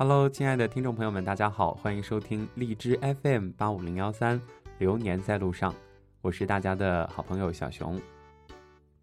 [0.00, 4.40] Hello，亲爱的听众朋友们，大家好，欢迎收听荔枝 FM 八五零幺三，
[4.78, 5.74] 流年在路上，
[6.20, 8.00] 我是大家的好朋友小熊。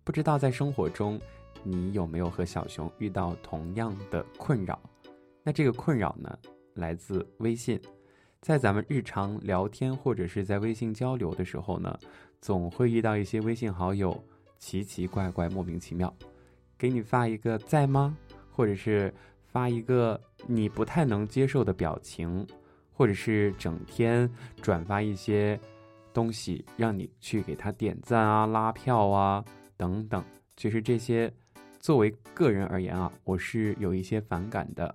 [0.06, 1.20] 不知道在生活中，
[1.64, 4.80] 你有没有和小熊遇到同样的困扰？
[5.44, 6.34] 那这个困扰呢，
[6.76, 7.78] 来自微信。
[8.40, 11.94] 在咱们日常聊天或者是在微信交流的时候呢，
[12.40, 14.18] 总会遇到一些微信好友
[14.58, 16.16] 奇奇怪怪、莫名其妙，
[16.78, 18.18] 给你发一个在吗？
[18.50, 19.14] 或者是。
[19.56, 22.46] 发一个你不太能接受的表情，
[22.92, 24.30] 或者是整天
[24.62, 25.58] 转发一些
[26.14, 29.42] 东西，让你去给他点赞啊、拉票啊
[29.78, 30.22] 等等。
[30.58, 31.34] 其实这些，
[31.80, 34.94] 作为个人而言啊，我是有一些反感的，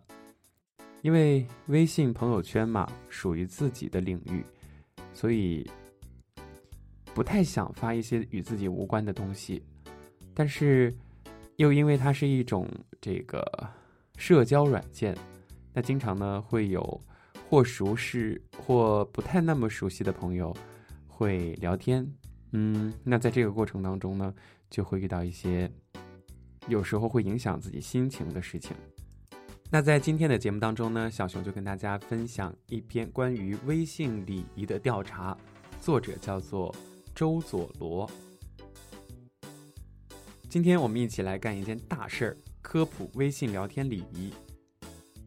[1.01, 4.45] 因为微信朋友圈嘛，属于自己的领域，
[5.15, 5.67] 所以
[7.15, 9.63] 不太想发一些与自己无关的东西。
[10.35, 10.95] 但是，
[11.57, 12.69] 又因为它是一种
[13.01, 13.41] 这个。
[14.21, 15.17] 社交软件，
[15.73, 17.01] 那经常呢会有
[17.49, 20.55] 或熟识或不太那么熟悉的朋友
[21.09, 22.07] 会聊天，
[22.53, 24.35] 嗯，那在这个过程当中呢，
[24.69, 25.73] 就会遇到一些
[26.69, 28.77] 有时候会影响自己心情的事情。
[29.71, 35.35] 那在今天的节目当中呢，小熊就跟大家分享一篇关于微信礼仪的调查，
[35.81, 36.75] 作者叫做
[37.15, 38.09] 周佐罗。
[40.47, 42.37] 今天我们一起来干一件大事儿。
[42.63, 44.33] 科普微信聊天礼仪，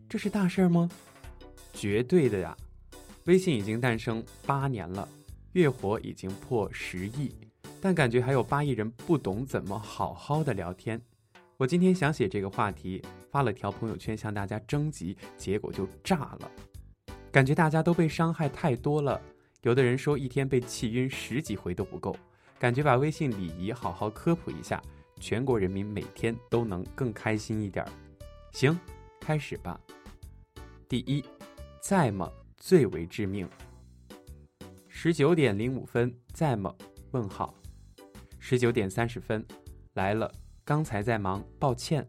[0.08, 0.90] 这是大事儿吗？
[1.74, 2.56] 绝对的呀！
[3.26, 5.08] 微信已经诞生八年了，
[5.54, 7.34] 月活已经破十亿，
[7.82, 11.02] 但感觉还有八亿人不懂怎么好好的聊天。
[11.58, 16.52] 我今天想写这个话题，发了条朋友圈向大家征集，结果就炸了。
[17.32, 19.20] 感觉大家都被伤害太多了，
[19.64, 22.16] 有的人说一天被气晕十几回都不够，
[22.60, 24.82] 感觉把微信礼仪好好科普一下。
[25.24, 27.90] 全国人民每天都能更开心一点儿。
[28.52, 28.78] 行，
[29.22, 29.80] 开始吧。
[30.90, 31.24] 第一，
[31.82, 32.30] 在吗？
[32.58, 33.48] 最为致命。
[34.90, 36.76] 十九点零五分，在吗？
[37.12, 37.56] 问号。
[38.38, 39.46] 十九点三十分，
[39.94, 40.30] 来了。
[40.66, 42.06] 刚才在忙，抱歉。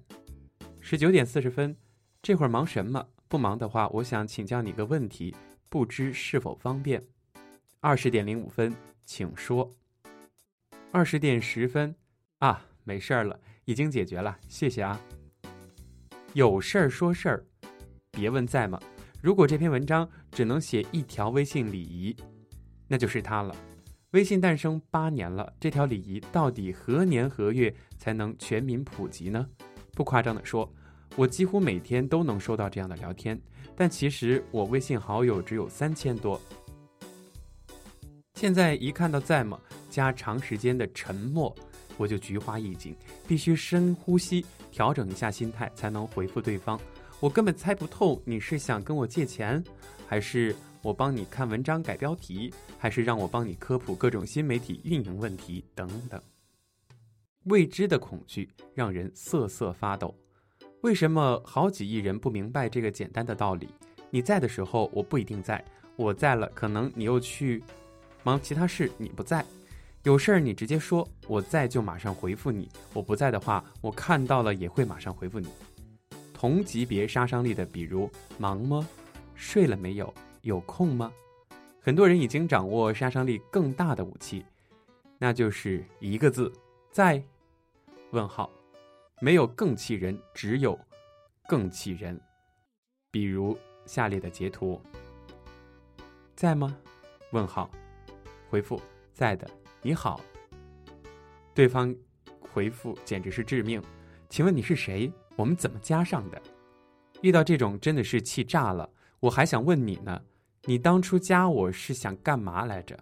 [0.81, 1.77] 十九点四十分，
[2.21, 3.07] 这会儿忙什么？
[3.29, 5.33] 不忙的话，我想请教你个问题，
[5.69, 7.01] 不知是否方便？
[7.79, 8.75] 二十点零五分，
[9.05, 9.71] 请说。
[10.91, 11.95] 二十点十分，
[12.41, 12.67] 啊。
[12.85, 15.01] 没事儿了，已经解决了，谢谢啊。
[16.35, 17.45] 有事儿说事儿，
[18.11, 18.79] 别问在吗？
[19.23, 22.15] 如果这篇文章只能写一条微信礼仪，
[22.87, 23.57] 那就是它了。
[24.11, 29.49] 微信诞生八年了，这条礼仪到底何年何月才能全民普及呢？
[29.93, 30.71] 不夸张的说，
[31.17, 33.41] 我几乎每天都能收到这样的聊天，
[33.75, 36.41] 但其实我微信好友只有三千多。
[38.35, 39.59] 现在一看到在吗
[39.89, 41.55] 加长时间的沉默。
[41.97, 42.95] 我就菊花一紧，
[43.27, 46.81] 必须深呼吸，调整一下心态，才能回复对方。
[47.21, 49.63] 我根本猜不透你是想跟我借钱，
[50.07, 56.21] 还是我帮你看文章改标题，还是让我帮你科普各种新媒体运营问题等等。
[57.45, 60.15] 未知的恐惧让人瑟瑟发抖。
[60.81, 63.69] 为什么好几亿人不明白这个简单的道理？
[64.11, 65.65] 你在的时候我不一定在，
[65.97, 67.63] 我在了可能你又去
[68.23, 69.45] 忙其他事，你不在。
[70.05, 75.49] 有事儿你直接说，我在就马上回复你；我不在的话，我看到了也会马上回复你。
[76.35, 78.87] 同级别杀伤力的，比如忙吗？
[79.35, 80.13] 睡了没有？
[80.43, 81.11] 有空吗？
[81.81, 84.45] 很多人已经掌握杀伤力更大的武器，
[85.17, 86.53] 那就是一个字：
[86.91, 87.23] 在。
[88.11, 88.51] 问号，
[89.21, 90.79] 没有更气人，只有
[91.49, 92.21] 更气人。
[93.11, 94.79] 比如下列的截图：
[96.37, 96.77] 在吗？
[97.31, 97.71] 问号，
[98.51, 98.79] 回复
[99.15, 99.51] 在的。
[99.87, 100.19] 你好，
[101.53, 101.95] 对方
[102.41, 103.83] 回复简直是致命。
[104.31, 105.13] 请问你是谁？
[105.37, 106.41] 我们怎么加上的？
[107.21, 108.89] 遇到这种真的是气炸了。
[109.21, 110.23] 我还想问你呢，
[110.65, 112.99] 你当初加我是想干嘛来着？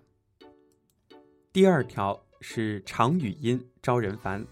[1.53, 4.45] 第二条是长语音招人烦。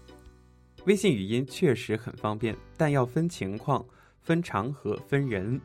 [0.85, 3.85] 微信语音确实很方便，但要分情况、
[4.21, 5.59] 分场合、分人。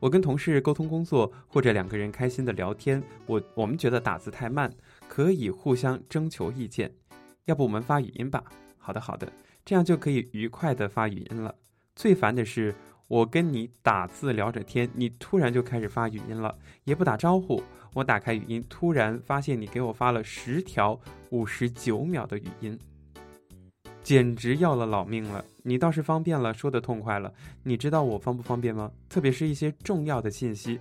[0.00, 4.72] 我跟同事沟通工作，或者两个人开心的聊天，我我们觉得打字太慢。
[5.08, 6.92] 可以互相征求意见，
[7.46, 8.44] 要不我们发语音吧？
[8.76, 9.32] 好的，好的，
[9.64, 11.54] 这样就可以愉快的发语音了。
[11.96, 12.72] 最烦的是，
[13.08, 17.60] 我跟你打字聊着天，你突然就开始发语音了，也不打招呼。
[17.94, 20.98] 我打开语音，突然发现你给我发了十条
[21.30, 22.78] 五十九秒的语音，
[24.02, 25.44] 简直要了老命了。
[25.62, 27.32] 你倒是方便了，说的痛快了。
[27.62, 28.90] 你知道我方不方便吗？
[29.08, 30.78] 特别是一些重要的信息。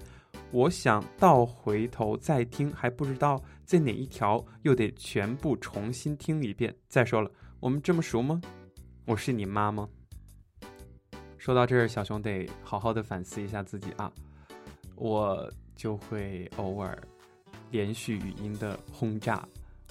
[0.51, 6.73] 我想倒回头再听，还不知道在哪一条，又得全部重新听一遍。
[6.87, 7.29] 再说了，
[7.59, 8.39] 我们这么熟吗？
[9.05, 9.89] 我是你妈吗？
[11.37, 14.09] 说到这儿，小熊得好好的反思一下自己啊。
[14.95, 16.97] 我就会偶尔
[17.69, 19.45] 连续语音的轰炸，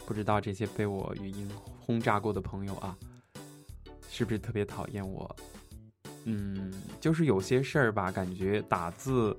[0.07, 1.47] 不知道这些被我语音
[1.79, 2.97] 轰炸过的朋友啊，
[4.09, 5.37] 是不是特别讨厌我？
[6.25, 9.39] 嗯，就是有些事儿吧，感觉打字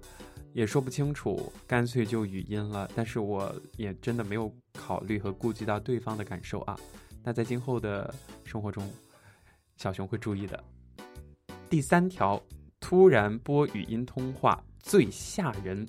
[0.57, 2.89] 也说不清楚，干脆就语音了。
[2.95, 6.75] 但是我也真的没有考虑和顾及到对方的感受啊。
[7.23, 8.11] 那在今后的
[8.43, 8.91] 生活中，
[9.75, 10.63] 小熊会注意的。
[11.69, 12.41] 第三条，
[12.79, 15.87] 突然拨语音通话最吓人。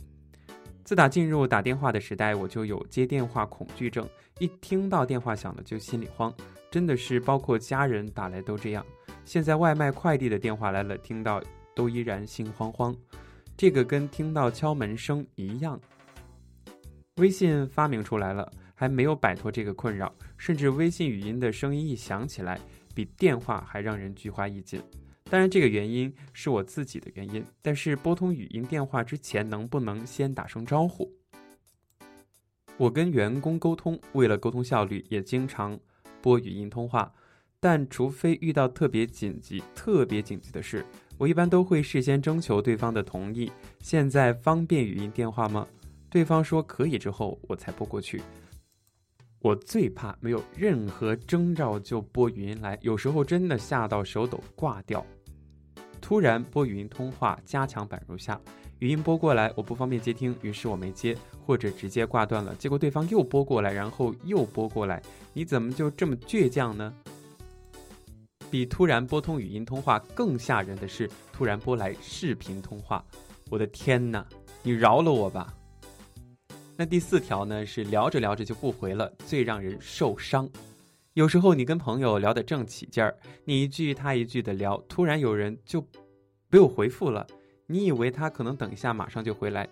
[0.85, 4.07] 自打进入打电话的时代，我就有接电话恐惧症，
[4.39, 6.31] 一听到电话响了就心里慌，
[6.71, 8.85] 真的是包括家人打来都这样。
[9.25, 11.43] 现在外卖快递的电话来了，听到
[11.75, 12.95] 都依然心慌慌。
[13.59, 15.81] 这个跟听到敲门声一样。
[17.17, 22.57] 微信发明出来了，还没有摆脱这个困扰，甚至微信语音的声音一响起来，
[22.95, 24.81] 比电话还让人菊花一紧。
[25.25, 27.45] 当然，这个原因是我自己的原因。
[27.61, 31.13] 但是拨通语音电话之前，能不能先打声招呼？
[32.77, 35.77] 我跟员工沟通，为了沟通效率，也经常
[36.23, 37.13] 拨语音通话。
[37.59, 40.87] 但除非遇到特别紧急、特别紧急的事，
[41.19, 43.51] 我一般都会事先征求对方的同意。
[43.81, 45.67] 现在方便语音电话吗？
[46.09, 48.23] 对方说可以之后，我才拨过去。
[49.41, 55.05] 我最怕没有任何征兆就拨语音来，有时候真的吓到手抖挂掉。
[56.01, 58.41] 突然拨语音通话，加强版如下：
[58.79, 62.55] 语音拨过来，我不方便接听，于是我没接，或者直接挂断了。
[62.55, 66.95] 结果对方又拨过来，然后又拨过来，你怎么就这么倔强呢？
[68.51, 73.05] 比突然拨通语音通话更吓人的是，突然拨来视频通话，
[73.51, 74.27] 我的天哪！
[74.63, 75.55] 你饶了我吧。
[76.77, 77.67] 那第四条呢？
[77.67, 80.49] 是聊着聊着就不回了，最让人受伤。
[81.15, 85.81] 有时候你跟朋友聊得正起劲儿，你一句他一句的聊，突然有人就
[86.49, 87.27] 没有回复了。
[87.67, 89.69] 你以为他可能等一下马上就回来，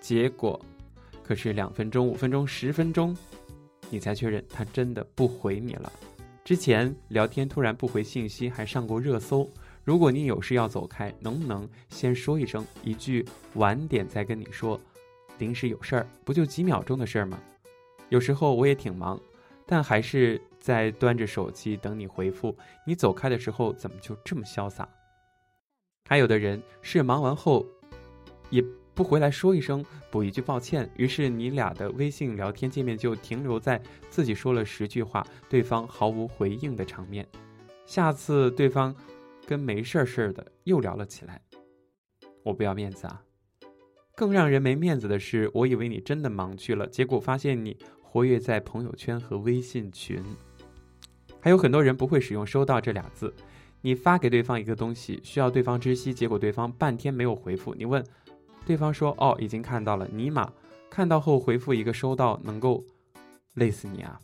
[0.00, 0.60] 结果
[1.22, 3.16] 可是两分钟、五分钟、十分钟，
[3.88, 5.92] 你才确认他真的不回你了。
[6.48, 9.46] 之前聊天突然不回信息，还上过热搜。
[9.84, 13.22] 如果你有事要走开，能不能先说一声，一句
[13.56, 14.80] 晚点再跟你说，
[15.36, 17.38] 临时有事儿，不就几秒钟的事儿吗？
[18.08, 19.20] 有时候我也挺忙。
[19.66, 22.56] 但还是在端着手机等你回复。
[22.86, 24.88] 你走开的时候怎么就这么潇洒？
[26.08, 27.66] 还有的人是忙完后，
[28.48, 28.64] 也
[28.98, 30.90] 不回来说一声，补一句抱歉。
[30.96, 33.80] 于是你俩的微信聊天界面就停留在
[34.10, 37.24] 自己说了十句话，对方毫无回应的场面。
[37.86, 38.92] 下次对方
[39.46, 41.40] 跟没事儿似的又聊了起来，
[42.42, 43.22] 我不要面子啊！
[44.16, 47.76] 更让人没面子的是，我以为你真的忙去了，结果发现你。
[48.02, 50.24] 活跃在朋友圈和微信群，
[51.40, 53.32] 还有很多人不会使用“收到”这俩字。
[53.82, 57.74] 你发给对方一个东西，需要对方知悉，结果对方半天没有回复。
[57.74, 58.02] 你问
[58.68, 60.52] 对方说：“哦，已经看到了。”尼玛，
[60.90, 62.84] 看到后回复一个“收到”，能够
[63.54, 64.20] 累死你啊！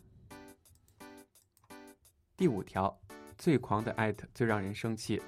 [2.37, 2.95] 第五条，
[3.39, 5.19] 最狂的艾特最让人生气。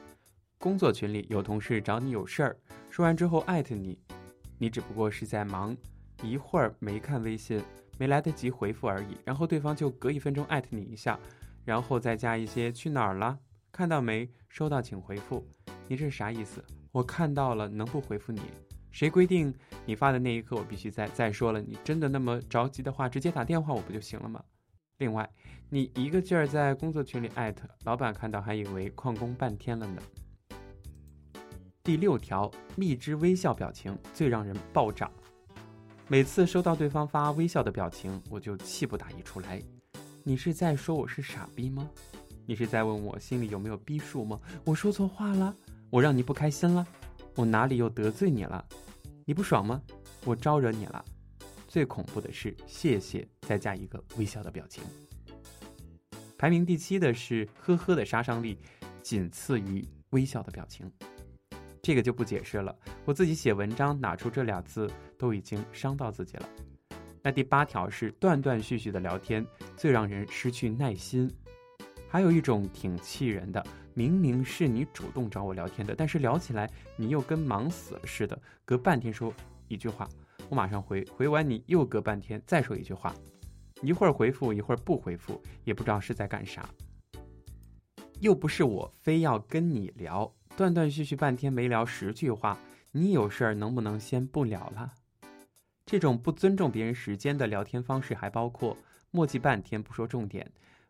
[0.59, 2.59] 工作群里有同事找你有事儿，
[2.91, 3.99] 说完之后艾特你，
[4.59, 5.75] 你只不过是在忙，
[6.23, 7.65] 一会儿没看微信。
[7.99, 11.19] 没来得及回复而已，然后对方就隔一分钟艾特你一下，
[11.65, 13.39] 然后再加一些去哪儿了，
[13.73, 14.29] 看到没？
[14.51, 15.43] 收到请回复。
[15.89, 16.63] 你这是啥意思？
[16.93, 18.43] 我看到了，能不回复你？
[18.97, 19.53] 谁规定
[19.85, 21.07] 你发的那一刻我必须在？
[21.09, 24.43] 再说了，你真的那么着急的话，直接打电话我不就行了吗？
[24.97, 25.29] 另外，
[25.69, 30.01] 你一个劲儿在工作群里艾特，老板看到还以为旷工半天了呢。
[31.85, 35.11] 第六条，蜜汁微笑表情最让人爆炸。
[36.09, 39.63] 每次收到对方发微笑的表情，我就气不打一处来。
[40.23, 41.87] 你是在说我是傻逼吗？
[42.47, 44.41] 你是在问我心里有没有逼数吗？
[44.65, 45.55] 我说错话了？
[45.91, 46.87] 我让你不开心了？
[47.35, 48.65] 我哪里又得罪你了？
[49.29, 49.83] 你不爽吗？
[50.25, 51.05] 我招惹你了？
[51.67, 54.85] 最恐怖的是，谢谢再加一个微笑的表情。
[56.39, 58.57] 排名第七的是呵呵的杀伤力，
[59.03, 60.89] 仅次于微笑的表情。
[61.83, 62.73] 这个就不解释了。
[63.05, 66.49] 我自己写文章哪出这俩字都已经伤到自己了。
[67.21, 69.45] 那第八条是断断续续的聊天
[69.77, 71.29] 最让人失去耐心。
[72.09, 73.67] 还有一种挺气人的，
[73.99, 79.33] 明明是你主动找我聊天的，但是聊起来你又跟忙死了似的，隔半天说
[79.69, 80.07] 一句话，
[80.51, 83.15] 我马上回，回完你又隔半天再说一句话，
[83.81, 86.69] 一会儿回复一会儿不回复，也不知道是在干啥。
[88.21, 90.31] 又不是我非要跟你聊。
[90.59, 92.59] 断断续续半天没聊十句话，
[92.93, 94.93] 你有事儿能不能先不聊了？
[95.87, 98.77] 这种不尊重别人时间的聊天方式还包括
[99.11, 100.47] 墨迹半天不说重点，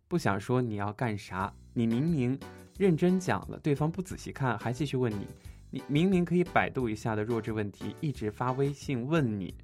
[0.09, 2.37] 不想说你要干啥，你明明
[2.79, 5.27] 认真讲了，对方不仔细看还继续问你，
[5.71, 9.55] 你明明可以百度一下的弱智问题，一直发微信问你，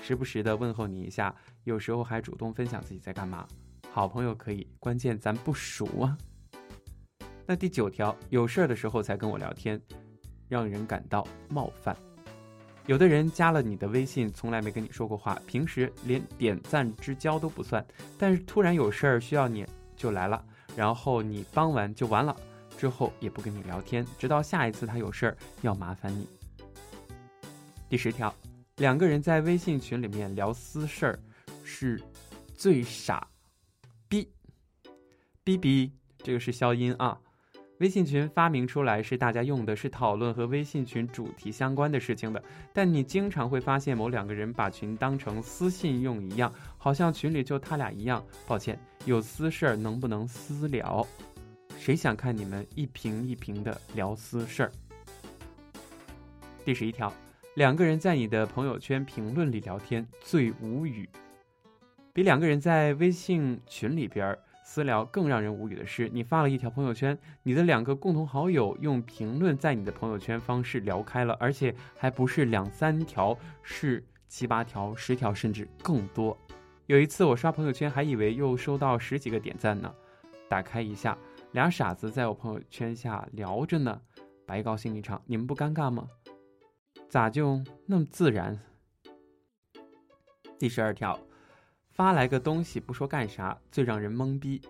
[0.00, 3.46] 时不时的问候你一下，有时候还主动分享自己在干嘛。
[3.90, 6.16] 好朋友可以，关键咱不熟啊。
[7.46, 9.78] 那第九条，有事儿的时候才跟我聊天，
[10.48, 11.94] 让人感到冒犯。
[12.86, 17.84] 有的人加了你的微信，从来没跟你说过话，平时连点赞之交都不算，
[18.18, 20.42] 但是突然有事儿需要你就来了，
[20.74, 22.34] 然后你帮完就完了，
[22.82, 26.26] 之后也不跟你聊天，直到下一次他有事儿要麻烦你。
[27.88, 28.34] 第十条，
[28.78, 31.20] 两个人在微信群里面聊私事儿，
[31.62, 32.02] 是
[32.56, 33.24] 最傻
[34.08, 34.28] 逼
[35.44, 35.92] 逼逼，
[36.24, 37.16] 这个是消音啊。
[37.78, 42.42] 微信群发明出来是大家用的，是讨论和微信群主题相关的事情的。
[42.72, 48.24] 但你经常会发现某两个人把群当成私信用一样，好像群里就他俩一样。
[48.44, 51.06] 抱歉，有私事儿能不能私聊？
[51.82, 54.72] 谁想看你们一瓶一瓶的聊私事儿？
[56.64, 57.12] 第十一条，
[57.56, 61.10] 两个人在你的朋友圈评论里聊天最无语，
[62.12, 64.38] 比两个人在微信群里边。
[64.62, 76.38] 私聊更让人无语的是，你发了一条朋友圈，你的两个共同好友用评论在你的朋友圈方式聊开了，而且还不是两三条，是七八条、十条甚至更多。
[76.86, 79.92] 有一次我刷朋友圈，还以为又收到十几个点赞呢，
[80.48, 81.18] 打开一下，
[81.52, 84.00] 俩傻子在我朋友圈下聊着呢，
[84.46, 85.20] 白高兴一场。
[85.26, 86.08] 你们不尴尬吗？
[87.10, 88.58] 咋就那么自然？
[90.58, 91.18] 第十二条。
[91.90, 94.62] 发来个东西不说干啥，最让人懵逼。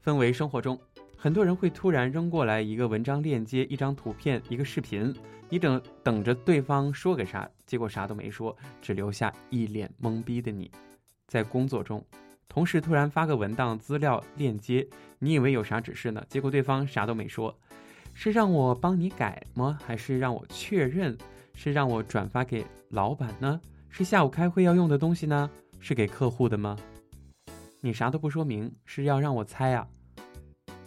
[0.00, 0.76] 分为生活中，
[1.16, 5.14] 很多人会突然扔过来一个文章链接、一张图片、一个视频，
[5.48, 10.68] 你等等着对方说个啥，结果啥都没说，只留下一脸懵逼的你。
[11.28, 12.04] 在工作中，
[12.56, 16.24] 同事突然发个文档资料链接，你以为有啥指示呢？
[16.26, 17.54] 结果对方啥都没说，
[18.14, 19.78] 是让我帮你改吗？
[19.84, 21.14] 还是让我确认？
[21.52, 23.60] 是让我转发给老板呢？
[23.90, 25.50] 是下午开会要用的东西呢？
[25.80, 26.78] 是给客户的吗？
[27.82, 29.86] 你啥都不说明，是要让我猜啊？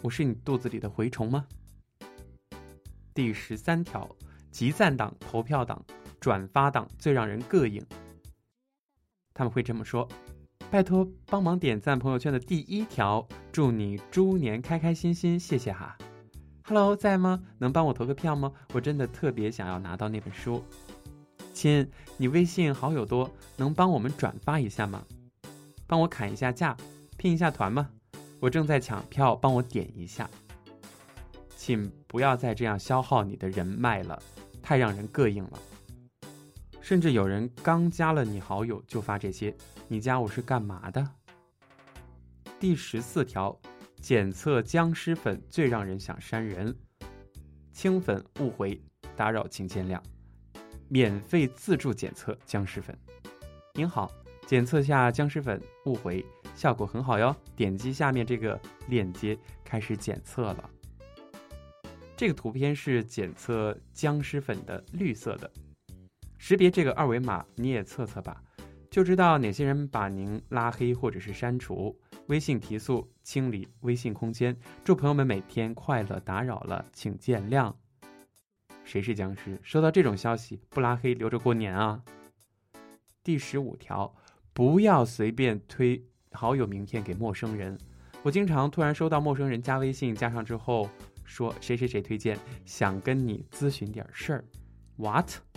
[0.02, 1.46] 我是你肚子里的蛔虫吗？
[3.14, 4.10] 第十三条，
[4.50, 5.80] 集赞党、投票党、
[6.18, 7.80] 转发党最让人膈应。
[9.32, 10.08] 他们会这么说
[10.70, 15.98] ：“拜托帮忙点赞朋友圈的第一条，祝你猪年开开心心，谢谢哈。
[16.62, 17.42] ”Hello，在吗？
[17.58, 18.52] 能帮我投个票吗？
[18.72, 20.62] 我真的特别想要拿到那本书。
[21.52, 25.04] 亲，你微信好友多，能帮我们转发一下吗？
[25.88, 26.76] 帮我砍一下价，
[27.16, 27.90] 拼一下团吗？
[28.38, 30.30] 我正在抢票，帮我点一下。
[31.56, 34.22] 请不要再这样消耗你的人脉了，
[34.62, 35.58] 太让人膈应了。
[36.80, 39.54] 甚至有人刚加了你好友就发这些，
[39.86, 41.06] 你加我是干嘛的？
[42.58, 43.58] 第十四条，
[44.00, 46.74] 检测僵尸粉最让人想删人。
[47.72, 48.80] 清粉误回，
[49.14, 50.00] 打扰请见谅。
[50.88, 52.98] 免费自助检测僵尸粉，
[53.74, 54.10] 您好，
[54.46, 56.24] 检测下僵尸粉，误回，
[56.56, 57.34] 效果很好哟。
[57.54, 60.70] 点击下面这个链接开始检测了。
[62.16, 65.50] 这个图片是检测僵尸粉的绿色的，
[66.42, 68.42] 识别这个二维码你也测测吧，
[68.90, 71.94] 就知道哪些人把您拉黑或者是删除。
[72.28, 74.56] 微信提速，清理微信空间。
[74.82, 77.70] 祝朋友们每天快乐，打扰了，请见谅。
[78.84, 79.60] 谁是僵尸？
[79.62, 82.02] 收到这种消息不拉黑，留着过年啊！
[83.22, 84.16] 第十五条，
[84.54, 87.78] 不要随便推好友名片给陌生人。
[88.22, 90.88] 我经常突然收到陌生人加微信，加上之后
[91.22, 94.44] 说谁谁谁推荐，想跟你咨询点事儿。
[94.96, 95.49] What？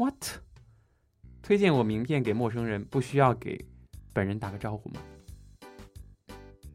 [0.00, 0.40] What？
[1.42, 3.62] 推荐我名片给陌生人，不需要给
[4.14, 5.00] 本人打个招呼吗？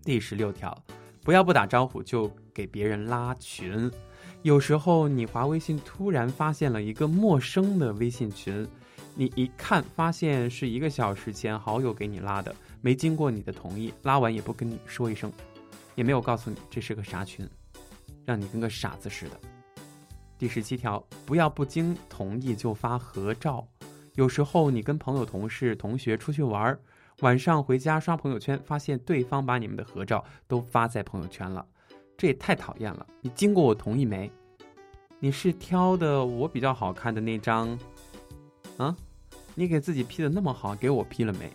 [0.04, 0.80] 第十六条，
[1.24, 3.92] 不要不打招呼就给别人拉群。
[4.44, 8.68] 有时候你划微信，突然发现了一个陌生的微信群，
[9.16, 15.34] 你一看发现是一个小时前好友给你拉的，没经过你的同意，拉完也不跟你说一声，
[15.96, 17.50] 也没有告诉你这是个啥群，
[18.24, 19.40] 让你跟个傻子似的。
[20.38, 23.66] 第十七条，不要不经同意就发合照。
[24.16, 26.80] 有时候你跟朋友、同事、同学出去玩儿，
[27.20, 31.66] 晚上回家刷朋友圈，发现对方把你们的合照都发在朋友圈了。
[32.18, 33.06] 这也太讨厌了！
[33.22, 34.32] 你经过我同意没？
[35.20, 37.78] 你是挑的我比较好看的那张，
[38.78, 38.96] 啊？
[39.54, 41.52] 你给自己 P 的那么好，给我 P 了没？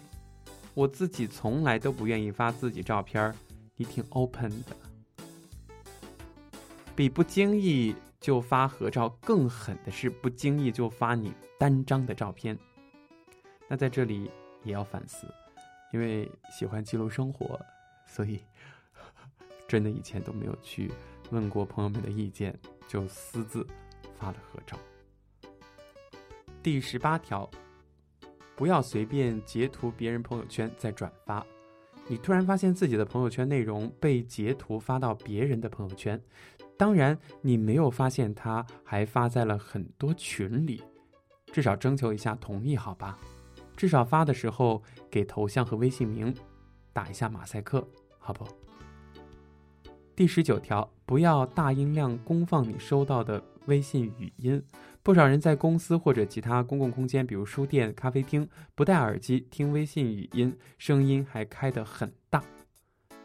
[0.75, 3.35] 我自己从来都不愿意发自己照片儿
[3.77, 4.77] 你挺 open 的。
[6.95, 12.59] 比不经意就发合照更狠的是不经意就发你单张的照片。
[13.67, 14.31] 那在这里
[14.63, 15.27] 也要反思，
[15.93, 17.59] 因为喜欢记录生活，
[18.07, 18.41] 所以。
[19.69, 20.91] 真的以前都没有去
[21.31, 22.53] 问过朋友们的意见，
[22.89, 23.65] 就私自
[24.19, 24.77] 发了合照。
[26.61, 27.49] 第十八条，
[28.57, 31.47] 不要随便截图别人朋友圈再转发。
[32.09, 36.21] 你突然发现自己的朋友圈内容被截图发到别人的朋友圈，
[36.81, 40.83] 当然你没有发现他还发在了很多群里，
[41.53, 43.19] 至少征求一下同意好吧？
[43.77, 46.35] 至少发的时候给头像和微信名
[46.91, 47.87] 打一下马赛克，
[48.19, 48.47] 好不？
[50.17, 54.63] 第十九条，不要大音量公放你收到的微信语音。
[55.03, 62.43] 不少人在公司或者其他公共空间，比如书店、咖啡厅，不戴耳机听微信语音，声音还开得很大。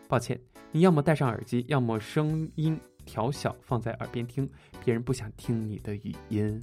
[0.09, 0.41] 抱歉，
[0.73, 4.49] 你要么戴上耳机，要么声音调小放在耳边听，
[4.83, 6.61] 别人不想听你的语音。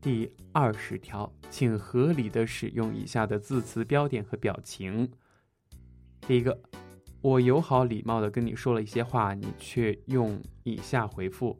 [0.00, 5.10] 第二十条，请合理的使用以下的字词、标点和表情。
[6.20, 6.58] 第一个，
[7.20, 11.58] 我友好礼貌的跟你说了一些话，你却用以下回复，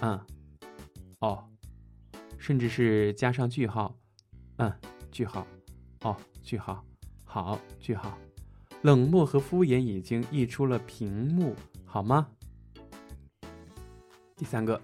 [0.00, 0.20] 嗯。
[1.20, 1.42] 哦，
[2.38, 3.98] 甚至是加上句号，
[4.58, 4.72] 嗯，
[5.10, 5.44] 句号，
[6.02, 6.84] 哦，句号，
[7.24, 8.16] 好，句号，
[8.82, 12.28] 冷漠和敷衍已经溢出了屏幕，好吗？
[14.38, 14.80] 第三个，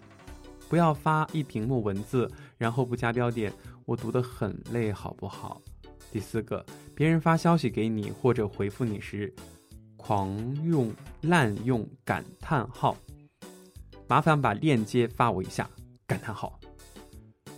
[0.69, 3.53] 不要发一屏幕文字，然后不加标点，
[3.87, 5.63] 我读得很累，好不好？
[6.11, 9.33] 第四个，别人发消息给你或者回复你时，
[9.97, 10.93] 狂用
[11.23, 12.97] 滥用感叹号，
[14.09, 15.71] 麻烦把链接发我一下。
[16.07, 16.61] 感叹号，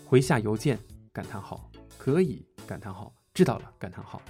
[0.04, 0.78] 回下邮件，
[1.12, 4.22] 感叹号，可以，感叹号，知道了，感叹号。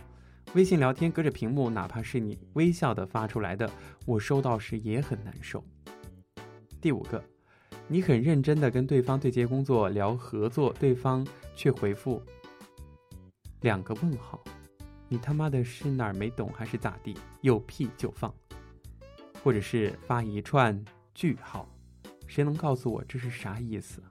[0.54, 3.70] 微信聊天隔着屏幕，哪怕是你微笑的发出来的，
[4.06, 5.62] 我收到时也很难受。
[6.80, 7.22] 第五个，
[7.88, 11.24] 你很认真的跟对方对接工作聊合作，对方
[11.54, 12.20] 却回复
[13.60, 14.42] 两个问号，
[15.08, 17.16] 你他妈的是哪儿没懂还是咋地？
[17.42, 18.34] 有屁就放，
[19.40, 21.68] 或者是发一串句号。
[22.26, 24.02] 谁能告诉我这是啥意思？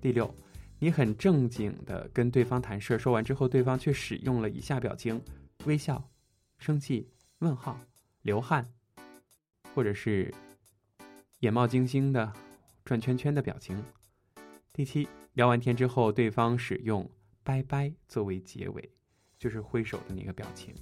[0.00, 0.34] 第六，
[0.80, 5.22] 你很正经的跟对方谈事儿，说完之后，对方却使用了以下表情：
[5.66, 6.02] 微笑、
[6.58, 7.78] 生气、问号、
[8.22, 8.68] 流汗，
[9.72, 10.34] 或者是
[11.38, 12.32] 眼冒金星的
[12.84, 13.82] 转圈圈的表情。
[14.72, 17.08] 第七，聊完天之后，对方使用
[17.42, 18.90] 拜拜作为结尾，
[19.38, 20.74] 就是挥手的那个表情。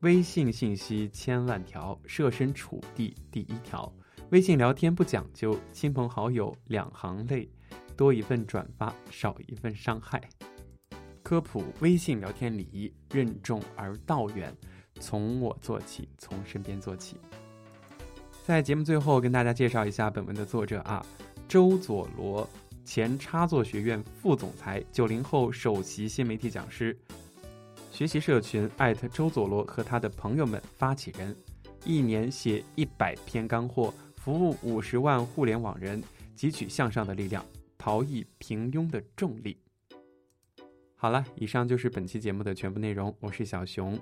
[0.00, 3.92] 微信信息千万条，设身处地第一条。
[4.30, 7.48] 微信聊天不讲究，亲朋好友两行泪，
[7.96, 10.20] 多一份转发，少一份伤害。
[11.22, 14.56] 科普微信聊天礼仪，任重而道远，
[15.00, 17.16] 从我做起，从身边做起。
[18.44, 21.04] 在节目最后，跟大家介绍一下本文的作者啊，
[21.46, 22.48] 周佐罗，
[22.84, 26.96] 前插座学院副总裁，九零后首席新媒体讲师，
[27.92, 31.36] 学习社群艾特周佐罗和他的朋友们发起人，
[31.84, 33.94] 一年写一百篇干货。
[34.16, 36.00] 服务五十万互联网人，
[36.36, 37.44] 汲取向上的力量，
[37.76, 39.56] 逃逸平庸的重力。
[40.96, 43.12] 好了，以上就是本期节目的全部内容。
[43.18, 43.98] 我是小熊，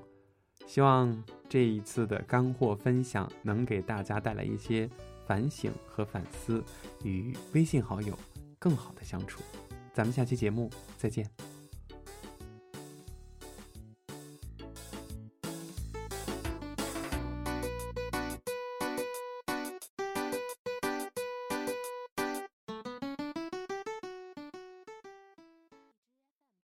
[0.67, 4.89] 希望这一次的干货分享能给大家带来一些
[5.27, 6.63] 反省和反思，
[7.05, 8.17] 与微信好友
[8.59, 9.43] 更好的相处。
[9.93, 11.50] 咱们下期节目再见。